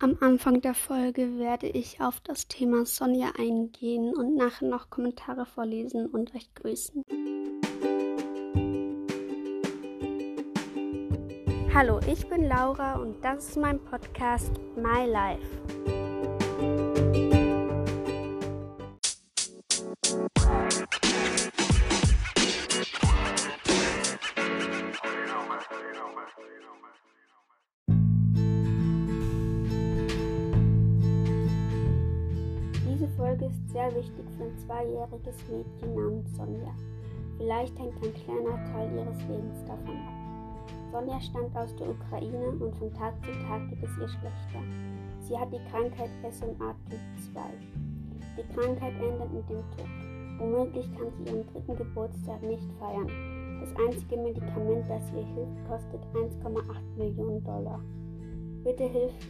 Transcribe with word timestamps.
Am 0.00 0.16
Anfang 0.20 0.60
der 0.60 0.74
Folge 0.74 1.38
werde 1.40 1.66
ich 1.66 2.00
auf 2.00 2.20
das 2.20 2.46
Thema 2.46 2.86
Sonja 2.86 3.32
eingehen 3.36 4.14
und 4.14 4.36
nachher 4.36 4.68
noch 4.68 4.90
Kommentare 4.90 5.44
vorlesen 5.44 6.06
und 6.06 6.32
euch 6.36 6.54
grüßen. 6.54 7.02
Hallo, 11.74 11.98
ich 12.06 12.28
bin 12.28 12.44
Laura 12.44 12.94
und 13.00 13.24
das 13.24 13.48
ist 13.48 13.56
mein 13.56 13.80
Podcast 13.80 14.52
My 14.76 15.04
Life. 15.04 15.48
Sehr 33.78 33.94
wichtig 33.94 34.24
für 34.36 34.42
ein 34.42 34.58
zweijähriges 34.58 35.36
Mädchen 35.48 35.94
namens 35.94 36.36
Sonja. 36.36 36.74
Vielleicht 37.36 37.78
hängt 37.78 37.94
ein 38.02 38.14
kleiner 38.14 38.64
Teil 38.72 38.90
ihres 38.92 39.22
Lebens 39.28 39.64
davon 39.66 39.94
ab. 39.94 40.72
Sonja 40.90 41.20
stammt 41.20 41.56
aus 41.56 41.76
der 41.76 41.90
Ukraine 41.90 42.48
und 42.58 42.74
von 42.74 42.92
Tag 42.94 43.14
zu 43.22 43.30
Tag 43.46 43.68
geht 43.70 43.84
es 43.84 43.96
ihr 44.00 44.08
schlechter. 44.08 44.62
Sie 45.20 45.38
hat 45.38 45.52
die 45.52 45.62
Krankheit 45.70 46.10
SMA 46.28 46.74
Typ 46.90 46.98
2. 47.32 47.40
Die 48.36 48.52
Krankheit 48.52 48.94
endet 49.00 49.32
mit 49.32 49.48
dem 49.48 49.62
Tod. 49.76 49.86
Womöglich 50.38 50.90
kann 50.96 51.12
sie 51.12 51.30
ihren 51.30 51.46
dritten 51.46 51.76
Geburtstag 51.76 52.42
nicht 52.42 52.66
feiern. 52.80 53.08
Das 53.60 53.70
einzige 53.76 54.16
Medikament, 54.16 54.90
das 54.90 55.12
ihr 55.12 55.26
hilft, 55.34 55.68
kostet 55.68 56.02
1,8 56.14 56.96
Millionen 56.96 57.44
Dollar. 57.44 57.80
Bitte 58.64 58.84
hilft, 58.84 59.28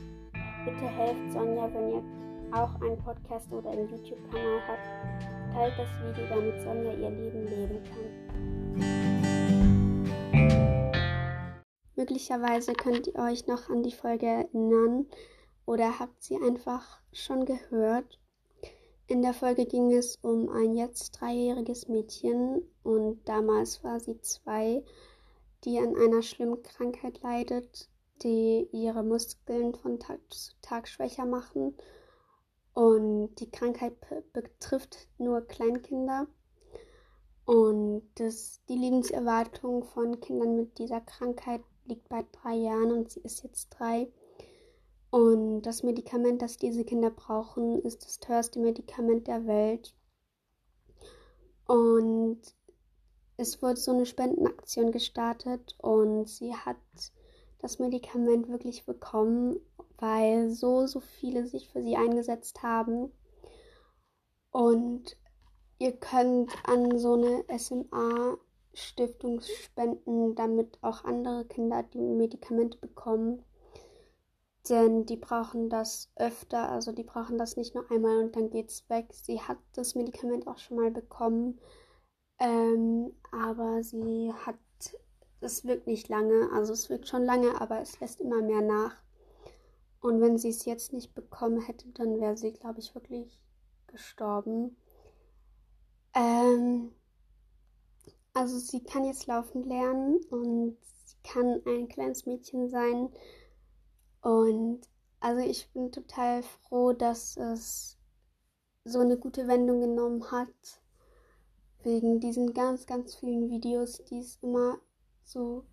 bitte 0.64 0.86
helft 0.86 1.32
Sonja, 1.32 1.68
wenn 1.74 1.92
ihr 1.92 2.02
auch 2.52 2.80
einen 2.80 2.98
Podcast 2.98 3.52
oder 3.52 3.70
einen 3.70 3.88
YouTube-Kanal 3.88 4.60
hat, 4.66 4.78
teilt 5.52 5.74
das 5.78 5.88
Video, 6.02 6.26
damit 6.28 6.60
Sonja 6.62 6.92
ihr 6.92 7.10
Leben 7.10 7.46
leben 7.46 7.82
kann. 7.84 8.28
Möglicherweise 11.96 12.72
könnt 12.72 13.08
ihr 13.08 13.16
euch 13.16 13.46
noch 13.46 13.68
an 13.68 13.82
die 13.82 13.92
Folge 13.92 14.26
erinnern 14.26 15.06
oder 15.66 15.98
habt 15.98 16.22
sie 16.22 16.36
einfach 16.36 17.00
schon 17.12 17.44
gehört. 17.44 18.18
In 19.08 19.22
der 19.22 19.34
Folge 19.34 19.66
ging 19.66 19.92
es 19.92 20.16
um 20.22 20.48
ein 20.48 20.74
jetzt 20.74 21.20
dreijähriges 21.20 21.88
Mädchen 21.88 22.62
und 22.82 23.20
damals 23.28 23.82
war 23.82 24.00
sie 24.00 24.20
zwei, 24.20 24.84
die 25.64 25.78
an 25.78 25.96
einer 25.96 26.22
schlimmen 26.22 26.62
Krankheit 26.62 27.22
leidet, 27.22 27.88
die 28.22 28.68
ihre 28.72 29.02
Muskeln 29.02 29.74
von 29.74 29.98
Tag 29.98 30.20
zu 30.30 30.52
Tag 30.62 30.88
schwächer 30.88 31.26
machen 31.26 31.74
und 32.78 33.34
die 33.40 33.50
Krankheit 33.50 33.94
betrifft 34.32 35.08
nur 35.18 35.40
Kleinkinder. 35.40 36.28
Und 37.44 38.08
das, 38.14 38.62
die 38.68 38.76
Lebenserwartung 38.76 39.82
von 39.82 40.20
Kindern 40.20 40.54
mit 40.54 40.78
dieser 40.78 41.00
Krankheit 41.00 41.60
liegt 41.86 42.08
bei 42.08 42.24
drei 42.30 42.54
Jahren 42.54 42.92
und 42.92 43.10
sie 43.10 43.18
ist 43.22 43.42
jetzt 43.42 43.70
drei. 43.70 44.12
Und 45.10 45.62
das 45.62 45.82
Medikament, 45.82 46.40
das 46.40 46.56
diese 46.56 46.84
Kinder 46.84 47.10
brauchen, 47.10 47.82
ist 47.82 48.04
das 48.04 48.20
teuerste 48.20 48.60
Medikament 48.60 49.26
der 49.26 49.44
Welt. 49.48 49.96
Und 51.66 52.40
es 53.38 53.60
wurde 53.60 53.80
so 53.80 53.90
eine 53.90 54.06
Spendenaktion 54.06 54.92
gestartet 54.92 55.74
und 55.82 56.28
sie 56.28 56.54
hat 56.54 56.76
das 57.58 57.80
Medikament 57.80 58.48
wirklich 58.48 58.86
bekommen 58.86 59.58
weil 59.98 60.50
so, 60.50 60.86
so 60.86 61.00
viele 61.00 61.46
sich 61.46 61.68
für 61.68 61.82
sie 61.82 61.96
eingesetzt 61.96 62.62
haben. 62.62 63.12
Und 64.50 65.16
ihr 65.78 65.92
könnt 65.92 66.52
an 66.64 66.98
so 66.98 67.14
eine 67.14 67.44
SMA-Stiftung 67.58 69.40
spenden, 69.40 70.34
damit 70.34 70.78
auch 70.82 71.04
andere 71.04 71.44
Kinder 71.44 71.82
die 71.82 71.98
Medikamente 71.98 72.78
bekommen. 72.78 73.44
Denn 74.68 75.06
die 75.06 75.16
brauchen 75.16 75.70
das 75.70 76.10
öfter, 76.16 76.68
also 76.70 76.92
die 76.92 77.04
brauchen 77.04 77.38
das 77.38 77.56
nicht 77.56 77.74
nur 77.74 77.90
einmal 77.90 78.18
und 78.18 78.36
dann 78.36 78.50
geht's 78.50 78.88
weg. 78.90 79.06
Sie 79.12 79.40
hat 79.40 79.58
das 79.74 79.94
Medikament 79.94 80.46
auch 80.46 80.58
schon 80.58 80.76
mal 80.76 80.90
bekommen, 80.90 81.58
ähm, 82.38 83.14
aber 83.32 83.82
sie 83.82 84.32
hat, 84.44 84.58
es 85.40 85.64
wirkt 85.64 85.86
nicht 85.86 86.08
lange, 86.08 86.50
also 86.52 86.72
es 86.72 86.90
wirkt 86.90 87.08
schon 87.08 87.24
lange, 87.24 87.60
aber 87.60 87.80
es 87.80 87.98
lässt 88.00 88.20
immer 88.20 88.42
mehr 88.42 88.60
nach. 88.60 88.96
Und 90.00 90.20
wenn 90.20 90.38
sie 90.38 90.50
es 90.50 90.64
jetzt 90.64 90.92
nicht 90.92 91.14
bekommen 91.14 91.60
hätte, 91.60 91.88
dann 91.90 92.20
wäre 92.20 92.36
sie, 92.36 92.52
glaube 92.52 92.80
ich, 92.80 92.94
wirklich 92.94 93.40
gestorben. 93.88 94.76
Ähm, 96.14 96.92
also 98.32 98.58
sie 98.58 98.82
kann 98.82 99.04
jetzt 99.04 99.26
laufen 99.26 99.64
lernen 99.64 100.20
und 100.30 100.76
sie 101.04 101.16
kann 101.24 101.60
ein 101.66 101.88
kleines 101.88 102.26
Mädchen 102.26 102.68
sein. 102.68 103.08
Und 104.22 104.80
also 105.20 105.40
ich 105.40 105.68
bin 105.72 105.90
total 105.90 106.42
froh, 106.42 106.92
dass 106.92 107.36
es 107.36 107.98
so 108.84 109.00
eine 109.00 109.18
gute 109.18 109.48
Wendung 109.48 109.80
genommen 109.80 110.30
hat. 110.30 110.80
Wegen 111.82 112.20
diesen 112.20 112.54
ganz, 112.54 112.86
ganz 112.86 113.14
vielen 113.14 113.50
Videos, 113.50 114.02
die 114.04 114.18
es 114.18 114.38
immer 114.42 114.78
so 115.24 115.64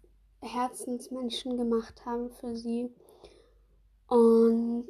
Herzensmenschen 0.41 1.58
gemacht 1.58 2.06
haben 2.06 2.31
für 2.31 2.56
sie. 2.56 2.94
Und 4.08 4.88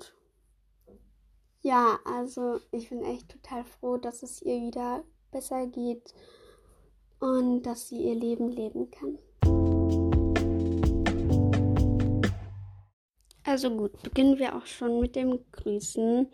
ja, 1.62 2.00
also 2.06 2.60
ich 2.72 2.90
bin 2.90 3.04
echt 3.04 3.30
total 3.30 3.64
froh, 3.64 3.98
dass 3.98 4.24
es 4.24 4.42
ihr 4.42 4.62
wieder 4.62 5.04
besser 5.32 5.68
geht 5.68 6.14
und 7.20 7.64
dass 7.64 7.90
sie 7.90 8.04
ihr 8.04 8.16
Leben 8.16 8.50
leben 8.50 8.92
kann. 8.92 9.18
Also 13.44 13.70
gut, 13.70 14.02
beginnen 14.04 14.38
wir 14.38 14.56
auch 14.56 14.66
schon 14.66 15.00
mit 15.00 15.16
dem 15.16 15.40
Grüßen. 15.52 16.28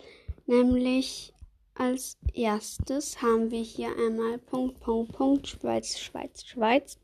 Nämlich 0.47 1.33
als 1.75 2.17
erstes 2.33 3.21
haben 3.21 3.51
wir 3.51 3.61
hier 3.61 3.89
einmal 3.97 4.37
Punkt, 4.37 4.79
Punkt, 4.79 5.13
Punkt, 5.13 5.47
Schweiz, 5.47 5.99
Schweiz, 5.99 6.43
Schweiz. 6.45 6.99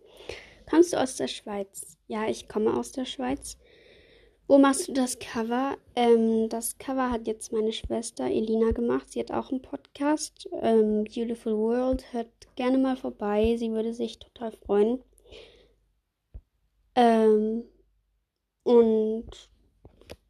Kommst 0.69 0.93
du 0.93 1.01
aus 1.01 1.15
der 1.15 1.27
Schweiz? 1.27 1.97
Ja, 2.07 2.27
ich 2.27 2.47
komme 2.47 2.77
aus 2.77 2.91
der 2.91 3.05
Schweiz. 3.05 3.57
Wo 4.47 4.57
machst 4.57 4.87
du 4.87 4.93
das 4.93 5.19
Cover? 5.19 5.77
Ähm, 5.95 6.47
das 6.47 6.77
Cover 6.77 7.11
hat 7.11 7.27
jetzt 7.27 7.51
meine 7.51 7.73
Schwester 7.73 8.25
Elina 8.25 8.71
gemacht. 8.71 9.11
Sie 9.11 9.19
hat 9.19 9.31
auch 9.31 9.51
einen 9.51 9.61
Podcast. 9.61 10.47
Ähm, 10.61 11.03
Beautiful 11.03 11.57
World. 11.57 12.13
Hört 12.13 12.29
gerne 12.55 12.77
mal 12.77 12.95
vorbei. 12.95 13.57
Sie 13.57 13.71
würde 13.71 13.93
sich 13.93 14.19
total 14.19 14.53
freuen. 14.53 15.03
Ähm, 16.95 17.63
und 18.63 19.29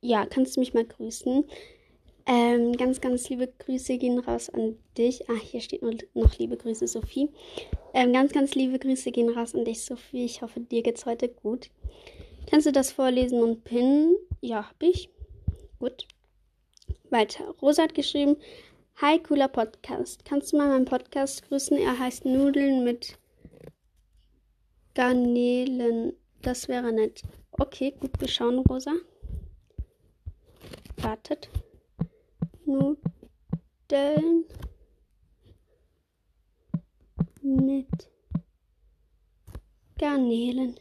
ja, 0.01 0.25
kannst 0.25 0.56
du 0.56 0.61
mich 0.61 0.73
mal 0.73 0.85
grüßen? 0.85 1.45
Ähm, 2.25 2.73
ganz, 2.73 3.00
ganz 3.00 3.29
liebe 3.29 3.47
Grüße 3.47 4.00
gehen 4.00 4.19
raus 4.19 4.50
an 4.50 4.77
dich. 4.97 5.29
Ah, 5.29 5.39
hier 5.39 5.61
steht 5.61 5.81
noch 5.81 6.38
liebe 6.38 6.57
Grüße, 6.57 6.88
Sophie. 6.88 7.29
Ähm, 7.94 8.13
ganz, 8.13 8.33
ganz 8.33 8.56
liebe 8.56 8.79
Grüße 8.79 9.11
gehen 9.11 9.29
raus 9.29 9.53
an 9.53 9.63
dich, 9.63 9.85
Sophie. 9.85 10.25
Ich 10.25 10.41
hoffe, 10.41 10.59
dir 10.59 10.81
geht's 10.81 11.06
heute 11.06 11.29
gut. 11.29 11.69
Kannst 12.50 12.66
du 12.66 12.72
das 12.72 12.91
vorlesen 12.91 13.44
und 13.44 13.66
pinnen? 13.66 14.16
Ja, 14.41 14.69
hab 14.69 14.81
ich. 14.81 15.09
Gut. 15.80 16.08
Weiter. 17.09 17.53
Rosa 17.62 17.84
hat 17.84 17.94
geschrieben, 17.94 18.38
Hi, 19.02 19.19
cooler 19.19 19.47
Podcast. 19.47 20.25
Kannst 20.25 20.52
du 20.52 20.57
mal 20.57 20.69
meinen 20.69 20.86
Podcast 20.86 21.47
grüßen? 21.47 21.78
Er 21.78 22.00
heißt 22.00 22.25
Nudeln 22.25 22.84
mit 22.84 23.19
Garnelen. 24.96 26.13
Das 26.41 26.68
wäre 26.68 26.91
nett. 26.91 27.22
Okay, 27.52 27.94
gut, 28.00 28.19
wir 28.19 28.28
schauen, 28.28 28.59
Rosa. 28.59 28.94
Wartet. 30.97 31.50
Nudeln 32.66 34.45
mit 37.44 38.10
Garnelen. 40.00 40.75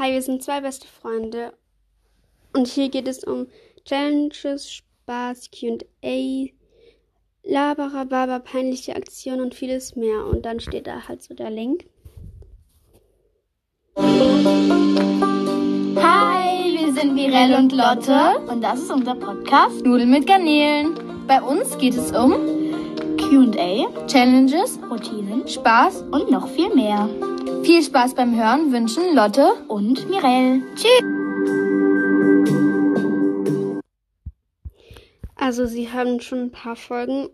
Hi, 0.00 0.12
wir 0.12 0.22
sind 0.22 0.42
zwei 0.42 0.62
beste 0.62 0.86
Freunde 0.88 1.52
und 2.54 2.66
hier 2.66 2.88
geht 2.88 3.06
es 3.06 3.22
um 3.22 3.48
Challenges, 3.84 4.72
Spaß, 4.72 5.50
QA, 5.50 6.46
Laberababa, 7.44 8.38
peinliche 8.38 8.96
Aktionen 8.96 9.42
und 9.42 9.54
vieles 9.54 9.96
mehr. 9.96 10.24
Und 10.24 10.46
dann 10.46 10.58
steht 10.58 10.86
da 10.86 11.06
halt 11.06 11.22
so 11.22 11.34
der 11.34 11.50
Link. 11.50 11.84
Hi, 13.98 14.08
wir 16.78 16.94
sind 16.94 17.12
Mirelle 17.12 17.58
und 17.58 17.72
Lotte 17.72 18.38
und 18.50 18.62
das 18.62 18.80
ist 18.80 18.90
unser 18.90 19.16
Podcast 19.16 19.84
Nudeln 19.84 20.12
mit 20.12 20.26
Garnelen. 20.26 20.98
Bei 21.26 21.42
uns 21.42 21.76
geht 21.76 21.92
es 21.94 22.10
um 22.12 22.32
QA, 23.18 24.06
Challenges, 24.06 24.78
Routinen, 24.90 25.46
Spaß 25.46 26.04
und 26.10 26.30
noch 26.30 26.48
viel 26.48 26.74
mehr. 26.74 27.06
Viel 27.62 27.82
Spaß 27.82 28.14
beim 28.14 28.34
Hören 28.36 28.72
wünschen 28.72 29.14
Lotte 29.14 29.52
und 29.68 30.08
Mirelle. 30.08 30.62
Tschüss! 30.76 31.02
Also 35.34 35.66
sie 35.66 35.90
haben 35.92 36.20
schon 36.20 36.38
ein 36.44 36.50
paar 36.50 36.76
Folgen 36.76 37.28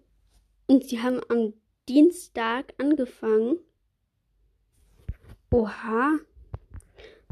und 0.67 0.85
sie 0.89 1.01
haben 1.01 1.21
am 1.29 1.53
Dienstag 1.89 2.75
angefangen. 2.79 3.59
Oha. 5.51 6.19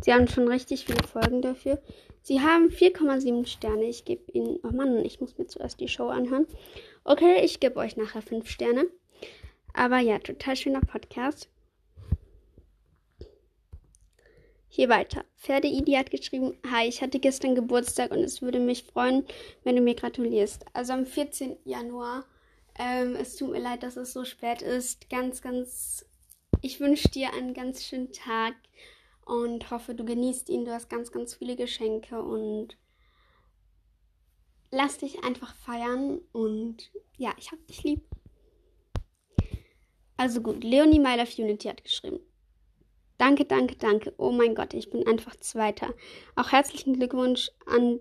Sie 0.02 0.12
haben 0.12 0.28
schon 0.28 0.46
richtig 0.48 0.84
viele 0.84 1.06
Folgen 1.06 1.42
dafür. 1.42 1.82
Sie 2.22 2.40
haben 2.40 2.68
4,7 2.68 3.46
Sterne. 3.46 3.84
Ich 3.84 4.04
gebe 4.04 4.30
ihnen. 4.32 4.58
Oh 4.62 4.74
Mann, 4.74 5.04
ich 5.04 5.20
muss 5.20 5.36
mir 5.36 5.46
zuerst 5.46 5.80
die 5.80 5.88
Show 5.88 6.08
anhören. 6.08 6.46
Okay, 7.02 7.44
ich 7.44 7.58
gebe 7.58 7.76
euch 7.76 7.96
nachher 7.96 8.22
5 8.22 8.48
Sterne. 8.48 8.86
Aber 9.72 9.98
ja, 9.98 10.18
total 10.20 10.56
schöner 10.56 10.80
Podcast. 10.80 11.48
Hier 14.74 14.88
weiter. 14.88 15.24
Pferdeidi 15.36 15.92
hat 15.92 16.10
geschrieben, 16.10 16.58
hi, 16.68 16.88
ich 16.88 17.00
hatte 17.00 17.20
gestern 17.20 17.54
Geburtstag 17.54 18.10
und 18.10 18.18
es 18.18 18.42
würde 18.42 18.58
mich 18.58 18.82
freuen, 18.82 19.24
wenn 19.62 19.76
du 19.76 19.80
mir 19.80 19.94
gratulierst. 19.94 20.64
Also 20.72 20.94
am 20.94 21.06
14. 21.06 21.58
Januar. 21.64 22.26
Ähm, 22.76 23.14
es 23.14 23.36
tut 23.36 23.52
mir 23.52 23.60
leid, 23.60 23.84
dass 23.84 23.96
es 23.96 24.12
so 24.12 24.24
spät 24.24 24.62
ist. 24.62 25.08
Ganz, 25.08 25.42
ganz. 25.42 26.04
Ich 26.60 26.80
wünsche 26.80 27.08
dir 27.08 27.32
einen 27.34 27.54
ganz 27.54 27.84
schönen 27.84 28.12
Tag 28.12 28.54
und 29.24 29.70
hoffe, 29.70 29.94
du 29.94 30.04
genießt 30.04 30.48
ihn. 30.48 30.64
Du 30.64 30.72
hast 30.72 30.90
ganz, 30.90 31.12
ganz 31.12 31.34
viele 31.34 31.54
Geschenke 31.54 32.20
und 32.20 32.76
lass 34.72 34.98
dich 34.98 35.22
einfach 35.22 35.54
feiern 35.54 36.20
und 36.32 36.90
ja, 37.16 37.32
ich 37.38 37.52
hab 37.52 37.64
dich 37.68 37.84
lieb. 37.84 38.08
Also 40.16 40.40
gut, 40.40 40.64
Leonie 40.64 40.98
My 40.98 41.14
Unity 41.14 41.68
hat 41.68 41.84
geschrieben. 41.84 42.18
Danke, 43.18 43.44
danke, 43.44 43.76
danke. 43.76 44.12
Oh 44.18 44.32
mein 44.32 44.54
Gott, 44.54 44.74
ich 44.74 44.90
bin 44.90 45.06
einfach 45.06 45.36
Zweiter. 45.36 45.94
Auch 46.34 46.52
herzlichen 46.52 46.94
Glückwunsch 46.94 47.50
an, 47.66 48.00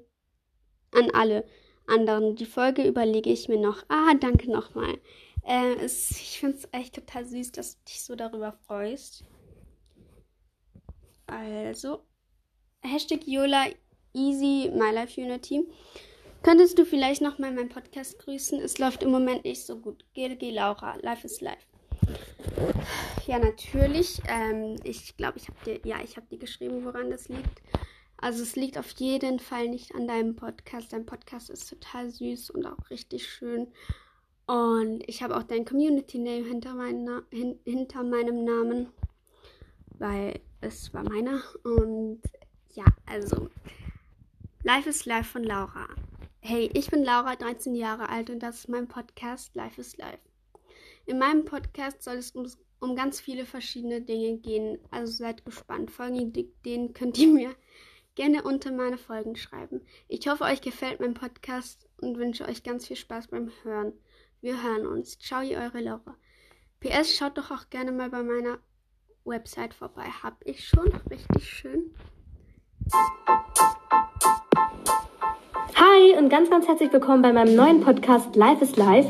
an 0.92 1.12
alle 1.12 1.46
anderen. 1.88 2.36
Die 2.36 2.46
Folge 2.46 2.84
überlege 2.88 3.30
ich 3.30 3.48
mir 3.48 3.60
noch. 3.60 3.84
Ah, 3.90 4.14
danke 4.16 4.52
nochmal. 4.52 4.98
Äh, 5.46 5.76
es, 5.76 6.12
ich 6.12 6.40
finde 6.40 6.58
es 6.58 6.68
echt 6.72 6.96
total 6.96 7.26
süß, 7.26 7.52
dass 7.52 7.78
du 7.78 7.84
dich 7.86 8.04
so 8.04 8.16
darüber 8.16 8.54
freust. 8.66 9.24
Also, 11.28 12.06
Hashtag 12.82 13.28
Yola 13.28 13.66
Easy 14.14 14.72
My 14.74 14.92
Life 14.92 15.20
Unity. 15.20 15.68
Könntest 16.44 16.78
du 16.78 16.86
vielleicht 16.86 17.22
nochmal 17.22 17.54
meinen 17.54 17.70
Podcast 17.70 18.20
grüßen? 18.20 18.60
Es 18.60 18.78
läuft 18.78 19.04
im 19.04 19.12
Moment 19.12 19.46
nicht 19.46 19.66
so 19.66 19.78
gut. 19.78 20.06
GLG 20.14 20.52
Laura, 20.52 20.98
Life 21.02 21.26
is 21.26 21.40
Life. 21.40 21.66
Ja, 23.26 23.40
natürlich. 23.40 24.22
Ähm, 24.28 24.76
ich 24.84 25.16
glaube, 25.16 25.38
ich 25.38 25.48
habe 25.48 25.58
dir, 25.66 25.80
ja, 25.86 26.02
ich 26.04 26.18
habe 26.18 26.28
dir 26.28 26.38
geschrieben, 26.38 26.84
woran 26.84 27.10
das 27.10 27.30
liegt. 27.30 27.62
Also 28.18 28.44
es 28.44 28.56
liegt 28.56 28.78
auf 28.78 28.90
jeden 28.92 29.40
Fall 29.40 29.70
nicht 29.70 29.96
an 29.96 30.08
deinem 30.08 30.36
Podcast. 30.36 30.92
Dein 30.92 31.06
Podcast 31.06 31.50
ist 31.50 31.70
total 31.70 32.10
süß 32.10 32.50
und 32.50 32.66
auch 32.66 32.90
richtig 32.90 33.28
schön. 33.28 33.68
Und 34.46 35.08
ich 35.08 35.24
habe 35.24 35.38
auch 35.38 35.44
dein 35.44 35.64
Community 35.64 36.18
Name 36.20 36.46
hinter, 36.46 36.74
mein 36.74 37.08
hin 37.30 37.60
hinter 37.64 38.04
meinem 38.04 38.44
Namen, 38.44 38.90
weil 39.98 40.42
es 40.60 40.94
war 40.94 41.04
meiner. 41.04 41.42
Und 41.64 42.22
ja, 42.74 42.86
also 43.06 43.50
Life 44.64 44.90
is 44.90 45.06
Life 45.06 45.32
von 45.32 45.44
Laura. 45.44 45.88
Hey, 46.42 46.70
ich 46.74 46.90
bin 46.90 47.06
Laura, 47.06 47.38
13 47.38 47.74
Jahre 47.74 48.10
alt 48.10 48.30
und 48.30 48.40
das 48.40 48.60
ist 48.60 48.70
mein 48.70 48.90
Podcast 48.90 49.56
Life 49.56 49.80
is 49.80 49.96
Life. 49.96 50.20
In 51.06 51.20
meinem 51.20 51.46
Podcast 51.46 52.04
soll 52.04 52.16
es 52.16 52.32
um, 52.32 52.48
um 52.84 52.98
ganz 52.98 53.22
viele 53.22 53.46
verschiedene 53.46 54.02
Dinge 54.02 54.38
gehen, 54.40 54.78
also 54.92 55.12
seid 55.12 55.46
gespannt. 55.46 55.90
Folgende 55.90 56.42
Ideen 56.42 56.94
könnt 56.94 57.18
ihr 57.18 57.30
mir 57.30 57.56
gerne 58.16 58.44
unter 58.44 58.74
meine 58.74 58.98
Folgen 58.98 59.38
schreiben. 59.38 59.82
Ich 60.10 60.28
hoffe, 60.28 60.44
euch 60.44 60.60
gefällt 60.60 61.00
mein 61.00 61.14
Podcast 61.14 61.88
und 62.02 62.18
wünsche 62.18 62.46
euch 62.46 62.62
ganz 62.62 62.86
viel 62.86 62.98
Spaß 62.98 63.28
beim 63.28 63.50
Hören. 63.64 63.94
Wir 64.42 64.62
hören 64.62 64.86
uns. 64.86 65.18
Ciao, 65.18 65.42
ihr 65.42 65.60
eure 65.60 65.80
Laura. 65.80 66.18
PS, 66.82 67.16
schaut 67.16 67.38
doch 67.38 67.52
auch 67.52 67.70
gerne 67.70 67.94
mal 67.94 68.10
bei 68.10 68.22
meiner 68.22 68.60
Website 69.24 69.74
vorbei. 69.74 70.04
Hab 70.22 70.46
ich 70.46 70.68
schon. 70.68 70.92
Richtig 71.10 71.50
schön. 71.50 71.96
Hi 75.94 76.18
und 76.18 76.30
ganz, 76.30 76.50
ganz 76.50 76.68
herzlich 76.68 76.92
willkommen 76.92 77.22
bei 77.22 77.32
meinem 77.34 77.56
neuen 77.56 77.82
Podcast 77.82 78.36
Life 78.36 78.64
is 78.64 78.76
Life. 78.78 79.08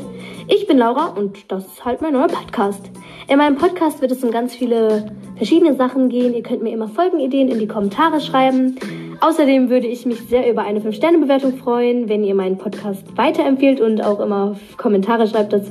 Ich 0.48 0.66
bin 0.66 0.76
Laura 0.76 1.06
und 1.06 1.50
das 1.50 1.66
ist 1.66 1.84
halt 1.84 2.02
mein 2.02 2.12
neuer 2.12 2.26
Podcast. 2.26 2.90
In 3.28 3.38
meinem 3.38 3.56
Podcast 3.56 4.02
wird 4.02 4.10
es 4.12 4.22
um 4.22 4.30
ganz 4.30 4.54
viele 4.54 5.06
verschiedene 5.36 5.76
Sachen 5.76 6.10
gehen. 6.10 6.34
Ihr 6.34 6.42
könnt 6.42 6.62
mir 6.62 6.72
immer 6.72 6.88
Folgenideen 6.88 7.48
in 7.48 7.58
die 7.58 7.68
Kommentare 7.68 8.20
schreiben. 8.20 8.76
Außerdem 9.20 9.70
würde 9.70 9.86
ich 9.86 10.04
mich 10.04 10.20
sehr 10.28 10.50
über 10.50 10.62
eine 10.62 10.80
5-Sterne-Bewertung 10.80 11.56
freuen, 11.56 12.08
wenn 12.08 12.22
ihr 12.22 12.34
meinen 12.34 12.58
Podcast 12.58 13.16
weiterempfehlt 13.16 13.80
und 13.80 14.02
auch 14.02 14.20
immer 14.20 14.56
Kommentare 14.76 15.26
schreibt. 15.26 15.54
Das 15.54 15.70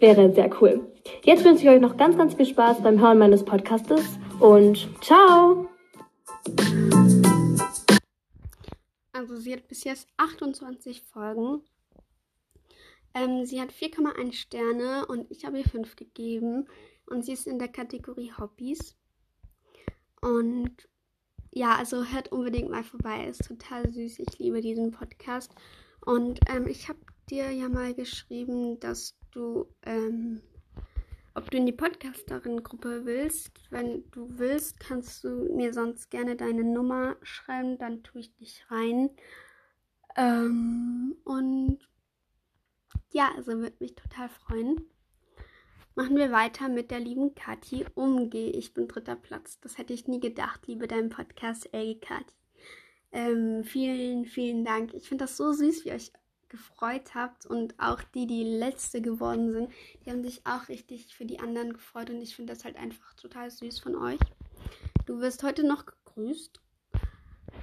wäre 0.00 0.32
sehr 0.32 0.50
cool. 0.60 0.80
Jetzt 1.22 1.44
wünsche 1.44 1.62
ich 1.62 1.68
euch 1.68 1.80
noch 1.80 1.96
ganz, 1.96 2.16
ganz 2.16 2.34
viel 2.34 2.46
Spaß 2.46 2.82
beim 2.82 3.00
Hören 3.00 3.18
meines 3.18 3.44
Podcastes 3.44 4.18
und 4.40 4.88
ciao! 5.02 5.66
Also 9.16 9.36
sie 9.36 9.52
hat 9.52 9.68
bis 9.68 9.84
jetzt 9.84 10.08
28 10.16 11.02
Folgen 11.02 11.62
ähm, 13.16 13.46
sie 13.46 13.62
hat 13.62 13.72
4,1 13.72 14.34
Sterne 14.34 15.06
und 15.06 15.30
ich 15.30 15.46
habe 15.46 15.58
ihr 15.58 15.64
5 15.64 15.96
gegeben. 15.96 16.68
Und 17.06 17.24
sie 17.24 17.32
ist 17.32 17.46
in 17.46 17.58
der 17.58 17.68
Kategorie 17.68 18.30
Hobbys. 18.38 18.94
Und 20.20 20.86
ja, 21.50 21.76
also 21.76 22.04
hört 22.04 22.30
unbedingt 22.30 22.70
mal 22.70 22.84
vorbei. 22.84 23.26
Ist 23.26 23.46
total 23.46 23.90
süß. 23.90 24.18
Ich 24.18 24.38
liebe 24.38 24.60
diesen 24.60 24.90
Podcast. 24.90 25.50
Und 26.04 26.40
ähm, 26.50 26.66
ich 26.66 26.90
habe 26.90 26.98
dir 27.30 27.50
ja 27.52 27.70
mal 27.70 27.94
geschrieben, 27.94 28.78
dass 28.80 29.16
du, 29.30 29.66
ähm, 29.82 30.42
ob 31.36 31.50
du 31.50 31.58
in 31.58 31.66
die 31.66 31.72
Podcasterin-Gruppe 31.72 33.04
willst. 33.04 33.52
Wenn 33.70 34.10
du 34.10 34.26
willst, 34.38 34.80
kannst 34.80 35.22
du 35.22 35.54
mir 35.54 35.74
sonst 35.74 36.10
gerne 36.10 36.34
deine 36.34 36.64
Nummer 36.64 37.16
schreiben. 37.22 37.76
Dann 37.76 38.02
tue 38.02 38.22
ich 38.22 38.34
dich 38.36 38.64
rein. 38.70 39.10
Ähm, 40.16 41.14
und 41.24 41.78
ja, 43.12 43.30
also 43.36 43.58
würde 43.58 43.76
mich 43.80 43.94
total 43.94 44.30
freuen. 44.30 44.80
Machen 45.94 46.16
wir 46.16 46.32
weiter 46.32 46.70
mit 46.70 46.90
der 46.90 47.00
lieben 47.00 47.34
Kathi 47.34 47.84
Umgeh. 47.94 48.50
Ich 48.50 48.72
bin 48.72 48.88
dritter 48.88 49.16
Platz. 49.16 49.60
Das 49.60 49.76
hätte 49.76 49.92
ich 49.92 50.08
nie 50.08 50.20
gedacht, 50.20 50.66
liebe 50.66 50.88
deinen 50.88 51.10
Podcast, 51.10 51.68
Elge 51.72 52.00
Kathi. 52.00 52.32
Ähm, 53.12 53.62
vielen, 53.62 54.24
vielen 54.24 54.64
Dank. 54.64 54.94
Ich 54.94 55.08
finde 55.08 55.24
das 55.24 55.36
so 55.36 55.52
süß, 55.52 55.84
wie 55.84 55.92
euch 55.92 56.12
gefreut 56.48 57.14
habt 57.14 57.46
und 57.46 57.74
auch 57.78 58.02
die, 58.14 58.26
die 58.26 58.44
letzte 58.44 59.00
geworden 59.00 59.52
sind, 59.52 59.72
die 60.04 60.10
haben 60.10 60.22
sich 60.22 60.46
auch 60.46 60.68
richtig 60.68 61.14
für 61.14 61.24
die 61.24 61.40
anderen 61.40 61.72
gefreut 61.72 62.10
und 62.10 62.20
ich 62.20 62.36
finde 62.36 62.52
das 62.52 62.64
halt 62.64 62.76
einfach 62.76 63.14
total 63.14 63.50
süß 63.50 63.80
von 63.80 63.96
euch. 63.96 64.20
Du 65.06 65.20
wirst 65.20 65.42
heute 65.42 65.66
noch 65.66 65.86
gegrüßt 65.86 66.60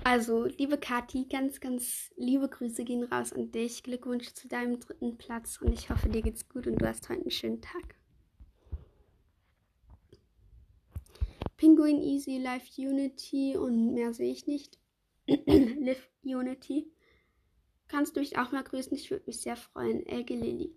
also, 0.05 0.45
liebe 0.45 0.77
Kathi, 0.77 1.25
ganz, 1.29 1.61
ganz 1.61 2.11
liebe 2.17 2.49
Grüße 2.49 2.83
gehen 2.83 3.03
raus 3.03 3.31
an 3.31 3.51
dich. 3.53 3.83
Glückwunsch 3.83 4.33
zu 4.33 4.49
deinem 4.49 4.77
dritten 4.81 5.17
Platz 5.17 5.61
und 5.61 5.71
ich 5.71 5.89
hoffe, 5.89 6.09
dir 6.09 6.21
geht's 6.21 6.49
gut 6.49 6.67
und 6.67 6.81
du 6.81 6.85
hast 6.85 7.07
heute 7.07 7.21
einen 7.21 7.31
schönen 7.31 7.61
Tag. 7.61 7.95
Penguin 11.55 12.01
Easy 12.01 12.37
Life 12.37 12.69
Unity 12.77 13.55
und 13.55 13.93
mehr 13.93 14.13
sehe 14.13 14.33
ich 14.33 14.45
nicht. 14.45 14.77
Live 15.27 16.09
Unity. 16.21 16.91
Kannst 17.93 18.15
du 18.15 18.21
mich 18.21 18.39
auch 18.39 18.51
mal 18.51 18.63
grüßen? 18.63 18.97
Ich 18.97 19.11
würde 19.11 19.25
mich 19.27 19.41
sehr 19.41 19.55
freuen. 19.55 20.03
Elke 20.07 20.33
Lilly. 20.33 20.73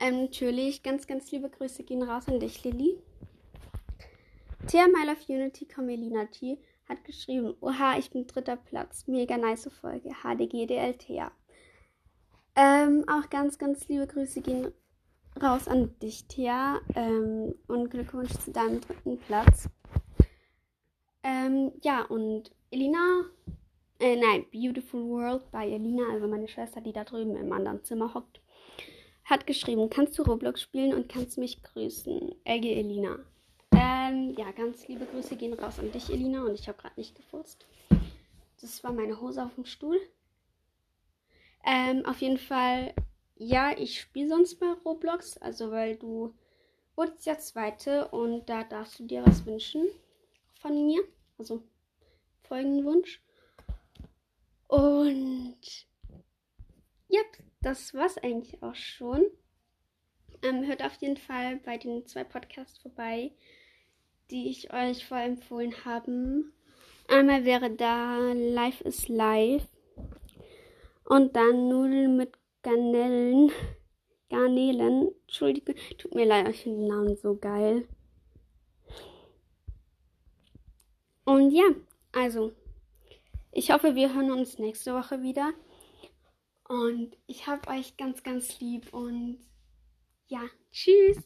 Ähm, 0.00 0.22
natürlich, 0.22 0.82
ganz, 0.82 1.06
ganz 1.06 1.30
liebe 1.30 1.50
Grüße 1.50 1.84
gehen 1.84 2.02
raus 2.02 2.26
an 2.26 2.40
dich, 2.40 2.64
Lilly. 2.64 2.96
Tia 4.66 4.86
My 4.86 5.04
Life 5.04 5.30
Unity, 5.30 5.66
Camelina 5.66 6.24
T 6.24 6.58
hat 6.88 7.04
geschrieben, 7.04 7.54
oha, 7.60 7.98
ich 7.98 8.10
bin 8.10 8.26
dritter 8.26 8.56
Platz. 8.56 9.06
Mega 9.06 9.36
nice 9.36 9.68
Folge. 9.78 10.08
HDG 10.22 10.64
DLTA. 10.64 11.32
Ähm, 12.56 13.04
auch 13.08 13.28
ganz, 13.28 13.58
ganz 13.58 13.86
liebe 13.88 14.06
Grüße 14.06 14.40
gehen 14.40 14.72
raus 15.42 15.68
an 15.68 15.94
dich, 15.98 16.28
Thea. 16.28 16.80
Ähm, 16.94 17.54
und 17.66 17.90
Glückwunsch 17.90 18.32
zu 18.38 18.52
deinem 18.52 18.80
dritten 18.80 19.18
Platz. 19.18 19.68
Ähm, 21.22 21.72
ja, 21.82 22.06
und 22.06 22.52
Elina, 22.70 23.26
äh, 24.00 24.16
nein, 24.16 24.46
Beautiful 24.52 25.08
World 25.08 25.50
bei 25.50 25.68
Elina, 25.68 26.04
also 26.12 26.26
meine 26.26 26.48
Schwester, 26.48 26.80
die 26.80 26.92
da 26.92 27.04
drüben 27.04 27.36
im 27.36 27.52
anderen 27.52 27.82
Zimmer 27.84 28.14
hockt, 28.14 28.40
hat 29.24 29.46
geschrieben, 29.46 29.88
kannst 29.88 30.18
du 30.18 30.22
Roblox 30.22 30.60
spielen 30.60 30.92
und 30.92 31.08
kannst 31.08 31.38
mich 31.38 31.62
grüßen? 31.62 32.34
Elge 32.44 32.70
Elina. 32.70 33.18
Ähm, 33.72 34.34
ja, 34.36 34.50
ganz 34.52 34.86
liebe 34.86 35.06
Grüße 35.06 35.36
gehen 35.36 35.54
raus 35.54 35.78
an 35.78 35.90
dich, 35.92 36.10
Elina. 36.10 36.44
Und 36.44 36.54
ich 36.54 36.68
habe 36.68 36.78
gerade 36.78 36.98
nicht 36.98 37.16
gefurzt. 37.16 37.66
Das 38.60 38.84
war 38.84 38.92
meine 38.92 39.20
Hose 39.20 39.42
auf 39.42 39.54
dem 39.54 39.64
Stuhl. 39.64 39.98
Ähm, 41.64 42.04
auf 42.04 42.20
jeden 42.20 42.38
Fall, 42.38 42.94
ja, 43.36 43.76
ich 43.76 44.00
spiele 44.00 44.28
sonst 44.28 44.60
mal 44.60 44.74
Roblox. 44.84 45.38
Also, 45.38 45.70
weil 45.70 45.96
du 45.96 46.34
wurdest 46.96 47.26
ja 47.26 47.38
Zweite 47.38 48.08
und 48.08 48.48
da 48.48 48.64
darfst 48.64 48.98
du 48.98 49.04
dir 49.04 49.24
was 49.24 49.44
wünschen 49.46 49.86
von 50.60 50.86
mir. 50.86 51.02
Also, 51.38 51.62
folgenden 52.42 52.84
Wunsch. 52.84 53.22
Und, 54.66 55.58
ja, 57.08 57.20
das 57.62 57.94
war's 57.94 58.18
eigentlich 58.18 58.62
auch 58.62 58.74
schon. 58.74 59.24
Ähm, 60.42 60.66
hört 60.66 60.82
auf 60.82 60.94
jeden 61.00 61.16
Fall 61.16 61.56
bei 61.56 61.78
den 61.78 62.06
zwei 62.06 62.24
Podcasts 62.24 62.78
vorbei, 62.78 63.32
die 64.30 64.50
ich 64.50 64.72
euch 64.72 65.06
vorempfohlen 65.06 65.84
habe. 65.84 66.44
Einmal 67.08 67.44
wäre 67.44 67.70
da 67.70 68.32
Life 68.32 68.82
is 68.84 69.08
Life 69.08 69.68
und 71.04 71.36
dann 71.36 71.68
Nudeln 71.68 72.16
mit 72.16 72.32
Garnelen. 72.62 73.52
Garnelen. 74.30 75.10
Entschuldige, 75.22 75.74
tut 75.98 76.14
mir 76.14 76.26
leid, 76.26 76.48
ich 76.48 76.62
finde 76.62 76.80
den 76.80 76.88
Namen 76.88 77.16
so 77.16 77.36
geil. 77.36 77.86
Und 81.24 81.50
ja, 81.50 81.64
also, 82.12 82.52
ich 83.54 83.70
hoffe, 83.70 83.94
wir 83.94 84.12
hören 84.12 84.32
uns 84.32 84.58
nächste 84.58 84.94
Woche 84.94 85.22
wieder. 85.22 85.52
Und 86.68 87.16
ich 87.26 87.46
habe 87.46 87.68
euch 87.68 87.96
ganz, 87.96 88.22
ganz 88.22 88.58
lieb 88.60 88.92
und 88.92 89.38
ja, 90.26 90.40
tschüss. 90.72 91.18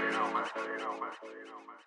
You 0.00 0.10
know, 0.10 0.30
man. 0.32 1.80